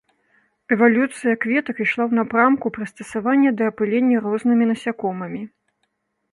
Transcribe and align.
Эвалюцыя 0.75 1.33
кветак 1.43 1.77
ішла 1.85 2.03
ў 2.07 2.13
напрамку 2.21 2.73
прыстасавання 2.79 3.49
да 3.61 3.71
апылення 3.73 4.17
рознымі 4.27 4.63
насякомымі. 4.75 5.41